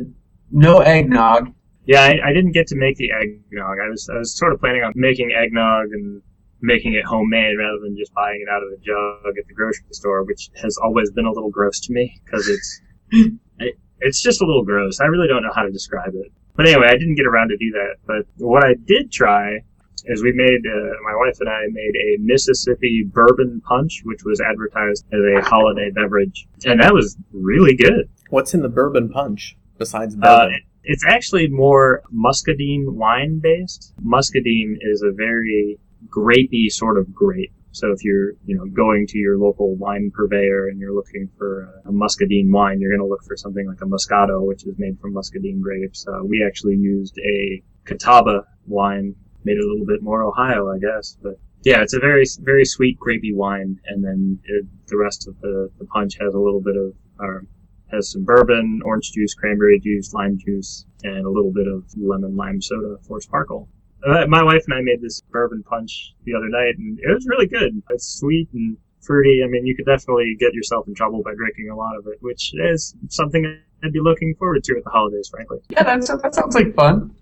[0.51, 1.53] no eggnog.
[1.85, 3.79] Yeah, I, I didn't get to make the eggnog.
[3.85, 6.23] I was I was sort of planning on making eggnog and
[6.61, 9.85] making it homemade rather than just buying it out of a jug at the grocery
[9.91, 12.81] store, which has always been a little gross to me because it's
[13.59, 15.01] it, it's just a little gross.
[15.01, 16.33] I really don't know how to describe it.
[16.55, 17.97] But anyway, I didn't get around to do that.
[18.07, 19.65] But what I did try
[20.07, 24.41] is we made uh, my wife and I made a Mississippi bourbon punch, which was
[24.41, 28.09] advertised as a holiday beverage, and that was really good.
[28.31, 30.55] What's in the bourbon punch besides Uh, bourbon?
[30.55, 33.95] it- it's actually more muscadine wine based.
[34.03, 37.53] Muscadine is a very grapey sort of grape.
[37.75, 41.69] So if you're, you know, going to your local wine purveyor and you're looking for
[41.87, 44.99] a muscadine wine, you're going to look for something like a Moscato, which is made
[45.01, 46.05] from muscadine grapes.
[46.07, 50.79] Uh, we actually used a Catawba wine, made it a little bit more Ohio, I
[50.79, 51.17] guess.
[51.23, 55.41] But yeah, it's a very, very sweet grapey wine, and then it, the rest of
[55.41, 57.45] the, the punch has a little bit of, or
[57.91, 62.37] has some bourbon, orange juice, cranberry juice, lime juice, and a little bit of lemon
[62.37, 63.69] lime soda for sparkle.
[64.05, 67.27] Uh, my wife and I made this bourbon punch the other night, and it was
[67.29, 67.81] really good.
[67.91, 69.43] It's sweet and fruity.
[69.45, 72.19] I mean, you could definitely get yourself in trouble by drinking a lot of it,
[72.21, 73.45] which is something
[73.85, 75.59] I'd be looking forward to at the holidays, frankly.
[75.71, 77.15] Yeah, that's, that sounds like fun.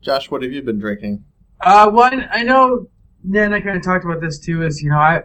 [0.00, 1.24] Josh, what have you been drinking?
[1.60, 2.88] Uh, one I know.
[3.24, 4.62] Ned and I kind of talked about this too.
[4.64, 5.22] Is you know I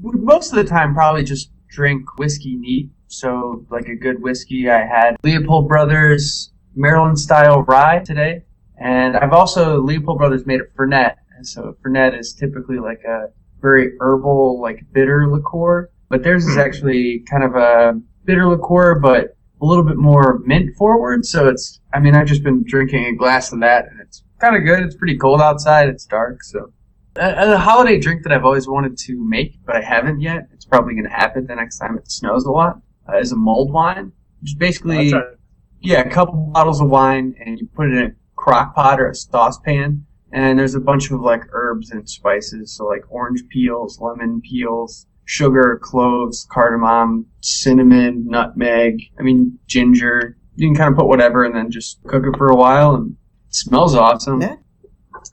[0.00, 2.90] would most of the time probably just drink whiskey neat.
[3.08, 8.44] So like a good whiskey, I had Leopold Brothers Maryland style rye today,
[8.78, 11.16] and I've also Leopold Brothers made a Fernet.
[11.36, 13.28] And so Fernet is typically like a
[13.60, 19.36] very herbal, like bitter liqueur, but theirs is actually kind of a bitter liqueur, but
[19.62, 21.24] a little bit more mint forward.
[21.24, 24.56] So it's, I mean, I've just been drinking a glass of that, and it's kind
[24.56, 24.80] of good.
[24.82, 25.88] It's pretty cold outside.
[25.88, 26.72] It's dark, so.
[27.16, 30.48] A, a holiday drink that I've always wanted to make, but I haven't yet.
[30.52, 32.80] It's probably going to happen the next time it snows a lot.
[33.08, 35.34] Uh, is a mulled wine, which basically a-
[35.80, 39.10] yeah, a couple bottles of wine, and you put it in a crock pot or
[39.10, 44.00] a saucepan, and there's a bunch of like herbs and spices, so like orange peels,
[44.00, 49.00] lemon peels, sugar, cloves, cardamom, cinnamon, nutmeg.
[49.18, 50.36] I mean ginger.
[50.56, 53.12] You can kind of put whatever, and then just cook it for a while, and
[53.48, 54.42] it smells awesome.
[54.42, 54.56] Yeah.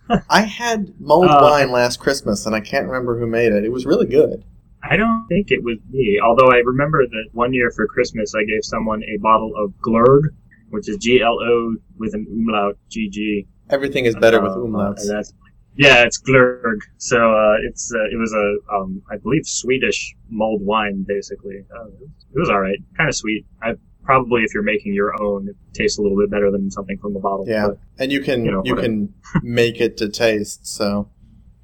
[0.30, 3.63] I had mulled Uh, wine last Christmas, and I can't remember who made it.
[3.65, 4.43] It was really good.
[4.82, 8.45] I don't think it was me, although I remember that one year for Christmas I
[8.45, 10.21] gave someone a bottle of Glögg,
[10.69, 13.47] which is G L O with an umlaut, G G.
[13.69, 15.02] Everything is better with Uh, umlauts.
[15.02, 15.34] and that's,
[15.80, 16.80] yeah, it's Glögg.
[16.98, 21.63] So uh, it's uh, it was a um, I believe Swedish mulled wine basically.
[21.76, 21.88] Uh,
[22.36, 23.46] it was all right, kind of sweet.
[23.63, 26.98] I probably if you're making your own, it tastes a little bit better than something
[27.02, 27.46] from the bottle.
[27.48, 27.68] Yeah.
[27.68, 29.13] but- and you can you know, you can
[29.44, 30.68] make it to taste.
[30.68, 31.10] So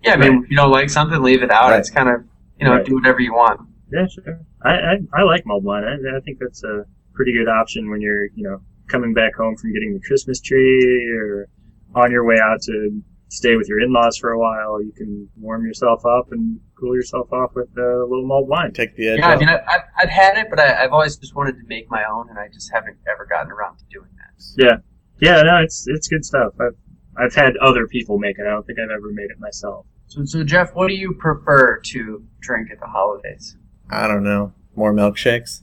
[0.03, 1.71] Yeah, I mean, if you don't like something, leave it out.
[1.71, 1.79] Right.
[1.79, 2.23] It's kind of
[2.59, 2.85] you know, Right.
[2.85, 3.59] do whatever you want.
[3.91, 4.39] Yeah, sure.
[4.63, 5.83] I, I, I like mulled wine.
[5.83, 9.55] I, I think that's a pretty good option when you're, you know, coming back home
[9.57, 11.47] from getting the Christmas tree or
[11.95, 13.01] on your way out to
[13.35, 14.81] stay with your in-laws for a while.
[14.81, 18.71] You can warm yourself up and cool yourself off with a little mulled wine.
[18.73, 19.39] take the edge Yeah, I off.
[19.39, 22.03] mean, I, I've, I've had it, but I, I've always just wanted to make my
[22.09, 24.43] own, and I just haven't ever gotten around to doing that.
[24.57, 24.77] Yeah,
[25.21, 26.53] yeah, no, it's it's good stuff.
[26.59, 26.75] I've
[27.17, 28.45] I've had other people make it.
[28.45, 29.85] I don't think I've ever made it myself.
[30.07, 33.57] So, so Jeff, what do you prefer to drink at the holidays?
[33.89, 34.53] I don't know.
[34.75, 35.61] More milkshakes.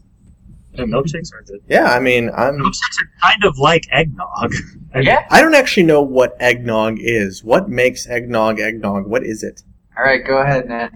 [0.75, 1.61] And milkshakes are good.
[1.69, 2.55] Yeah, I mean, I'm.
[2.59, 4.55] Milkshakes are kind of like eggnog.
[4.95, 5.27] I mean, Yeah.
[5.31, 7.45] I don't actually know what eggnog is.
[7.45, 9.07] What makes eggnog eggnog?
[9.07, 9.63] What is it?
[9.97, 10.93] All right, go ahead, Nat.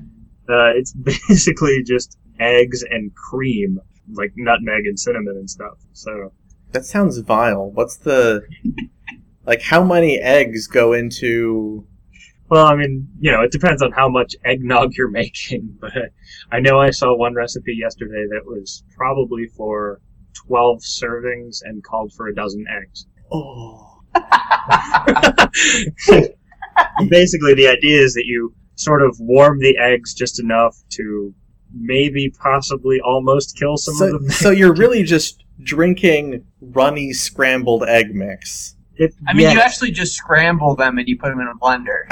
[0.48, 0.92] Uh, it's
[1.28, 3.78] basically just eggs and cream,
[4.12, 5.78] like nutmeg and cinnamon and stuff.
[5.92, 6.32] So
[6.72, 7.70] That sounds vile.
[7.70, 8.42] What's the
[9.44, 9.62] like?
[9.62, 11.86] How many eggs go into?
[12.48, 15.92] Well, I mean, you know, it depends on how much eggnog you're making, but
[16.52, 20.00] I know I saw one recipe yesterday that was probably for
[20.46, 23.06] 12 servings and called for a dozen eggs.
[23.32, 23.96] Oh,
[27.08, 31.34] Basically, the idea is that you sort of warm the eggs just enough to
[31.74, 34.30] maybe, possibly, almost kill some so of them.
[34.30, 38.76] so you're really just drinking runny scrambled egg mix.
[38.98, 42.04] It, I mean, you actually just scramble them and you put them in a blender.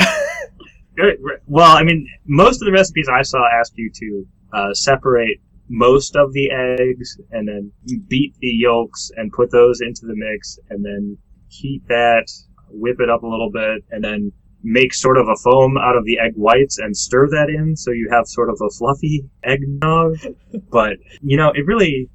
[0.97, 1.17] Good.
[1.47, 6.15] Well, I mean, most of the recipes I saw asked you to uh, separate most
[6.17, 7.73] of the eggs and then
[8.09, 11.17] beat the yolks and put those into the mix and then
[11.49, 12.27] heat that,
[12.71, 14.33] whip it up a little bit, and then
[14.63, 17.91] make sort of a foam out of the egg whites and stir that in so
[17.91, 20.17] you have sort of a fluffy eggnog.
[20.71, 22.09] but, you know, it really.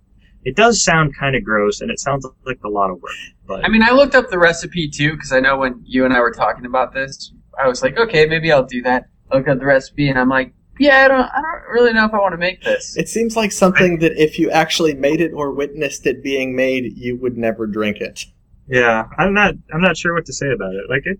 [0.46, 3.12] It does sound kind of gross, and it sounds like a lot of work.
[3.46, 6.14] But I mean, I looked up the recipe too because I know when you and
[6.14, 9.10] I were talking about this, I was like, okay, maybe I'll do that.
[9.34, 12.14] look at the recipe, and I'm like, yeah, I don't, I don't really know if
[12.14, 12.96] I want to make this.
[12.96, 16.98] It seems like something that if you actually made it or witnessed it being made,
[16.98, 18.26] you would never drink it.
[18.68, 19.56] Yeah, I'm not.
[19.74, 20.90] I'm not sure what to say about it.
[20.90, 21.20] Like it,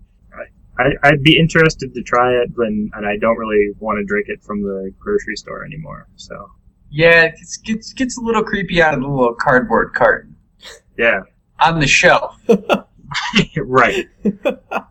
[0.78, 4.28] I, I'd be interested to try it when, and I don't really want to drink
[4.28, 6.08] it from the grocery store anymore.
[6.16, 6.50] So
[6.90, 10.36] Yeah, it gets, gets gets a little creepy out of the little cardboard carton
[10.96, 11.20] yeah,
[11.58, 12.40] on the shelf.
[13.56, 14.08] right.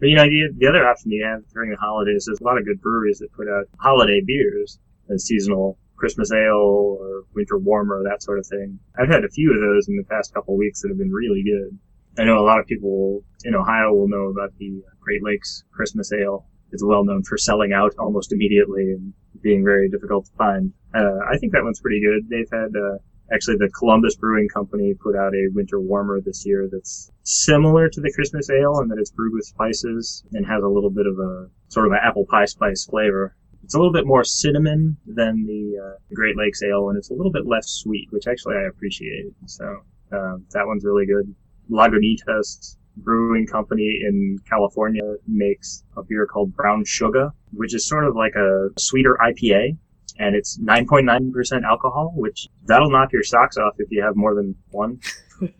[0.00, 2.58] But you know, the, the other option you have during the holidays, there's a lot
[2.58, 4.78] of good breweries that put out holiday beers,
[5.10, 8.78] a seasonal Christmas ale or winter warmer, that sort of thing.
[8.98, 11.42] I've had a few of those in the past couple weeks that have been really
[11.44, 11.78] good.
[12.18, 16.10] I know a lot of people in Ohio will know about the Great Lakes Christmas
[16.12, 16.46] Ale.
[16.72, 20.72] It's well known for selling out almost immediately and being very difficult to find.
[20.94, 22.28] Uh, I think that one's pretty good.
[22.28, 22.98] They've had uh,
[23.32, 28.00] actually the Columbus Brewing Company put out a winter warmer this year that's similar to
[28.00, 31.18] the Christmas ale in that it's brewed with spices and has a little bit of
[31.18, 33.36] a sort of an apple pie spice flavor.
[33.62, 37.14] It's a little bit more cinnamon than the uh, Great Lakes ale, and it's a
[37.14, 39.26] little bit less sweet, which actually I appreciate.
[39.46, 39.64] So
[40.12, 41.34] um, that one's really good.
[41.70, 48.16] Lagunitas Brewing Company in California makes a beer called Brown Sugar, which is sort of
[48.16, 49.76] like a sweeter IPA
[50.20, 54.54] and it's 9.9% alcohol, which that'll knock your socks off if you have more than
[54.70, 55.00] one.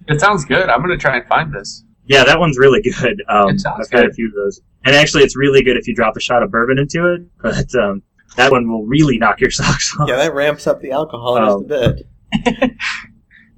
[0.09, 0.69] It sounds good.
[0.69, 1.85] I'm gonna try and find this.
[2.07, 3.23] Yeah, that one's really good.
[3.29, 5.89] Um, It sounds I've had a few of those, and actually, it's really good if
[5.89, 7.23] you drop a shot of bourbon into it.
[7.43, 8.03] But um,
[8.37, 10.09] that one will really knock your socks off.
[10.09, 11.63] Yeah, that ramps up the alcohol Oh.
[11.63, 12.05] just a
[12.45, 12.73] bit.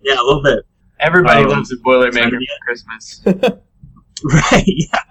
[0.04, 0.60] Yeah, a little bit.
[1.00, 3.22] Everybody Um, loves a Boilermaker so- for Christmas.
[4.24, 4.64] Right.
[4.66, 5.02] Yeah.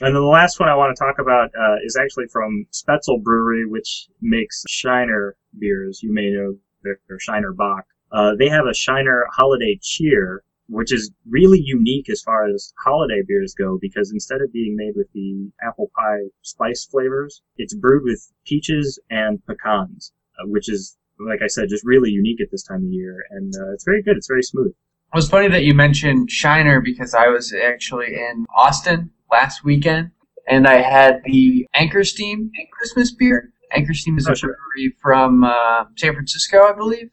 [0.00, 3.22] And then the last one I want to talk about uh, is actually from Spoetzl
[3.22, 6.02] Brewery, which makes Shiner beers.
[6.02, 7.84] You may know their, their Shiner Bock.
[8.10, 13.22] Uh, they have a Shiner Holiday Cheer, which is really unique as far as holiday
[13.26, 18.02] beers go because instead of being made with the apple pie spice flavors, it's brewed
[18.02, 22.64] with peaches and pecans, uh, which is, like I said, just really unique at this
[22.64, 23.24] time of year.
[23.30, 24.16] And uh, it's very good.
[24.16, 24.68] It's very smooth.
[24.72, 30.10] It was funny that you mentioned Shiner because I was actually in Austin last weekend
[30.46, 33.50] and I had the Anchor Steam Christmas beer.
[33.72, 37.08] Anchor Steam is a brewery from uh, San Francisco, I believe.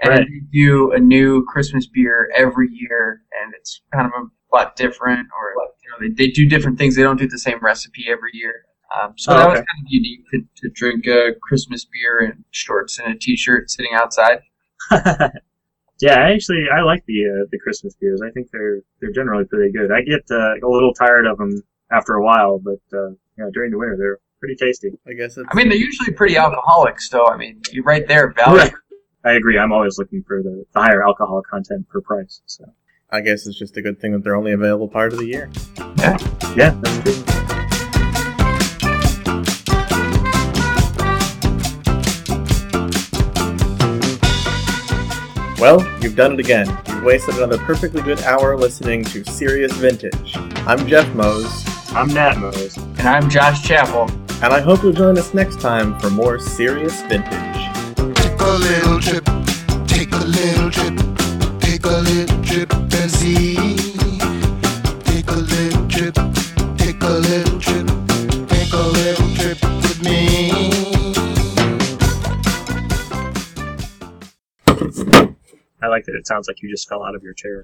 [0.00, 0.26] And Right.
[0.26, 5.28] they do a new Christmas beer every year, and it's kind of a lot different,
[5.38, 5.46] or
[5.82, 6.96] you know, they, they do different things.
[6.96, 8.54] They don't do the same recipe every year.
[9.00, 12.44] Um, so Oh, that was kind of unique to, to drink a Christmas beer in
[12.50, 14.40] shorts and a t-shirt sitting outside.
[16.02, 18.20] yeah, I actually I like the uh, the Christmas beers.
[18.26, 19.92] I think they're they're generally pretty good.
[19.92, 23.50] I get uh, a little tired of them after a while, but uh, you know,
[23.52, 24.90] during the winter they're pretty tasty.
[25.06, 25.48] I guess it's.
[25.48, 27.28] I mean, they're usually pretty alcoholic still.
[27.28, 28.58] I mean, you're right there, value.
[28.58, 28.72] Right.
[29.24, 29.56] I agree.
[29.56, 32.42] I'm always looking for the, the higher alcohol content per price.
[32.46, 32.64] So
[33.10, 35.48] I guess it's just a good thing that they're only available part of the year.
[35.98, 36.18] yeah,
[36.56, 37.31] yeah, that's true.
[45.62, 46.66] Well, you've done it again.
[46.88, 50.36] You've wasted another perfectly good hour listening to Serious Vintage.
[50.66, 52.76] I'm Jeff Mose, I'm Nat Mose.
[52.76, 54.10] And I'm Josh Chappell.
[54.42, 57.30] and I hope you'll join us next time for more Serious Vintage.
[58.16, 59.24] Take a little trip,
[59.86, 60.81] take a little trip,
[75.82, 76.14] I like that.
[76.14, 77.60] It sounds like you just fell out of your chair.